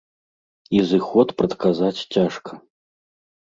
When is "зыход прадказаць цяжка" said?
0.91-2.51